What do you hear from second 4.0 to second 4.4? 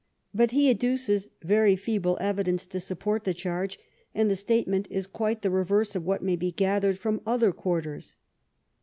and the